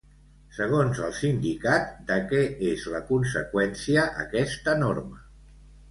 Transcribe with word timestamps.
Segons 0.59 1.01
el 1.07 1.13
sindicat, 1.17 1.93
de 2.09 2.17
què 2.33 2.41
és 2.73 2.89
la 2.97 3.05
conseqüència 3.13 4.11
aquesta 4.29 4.81
norma? 4.85 5.27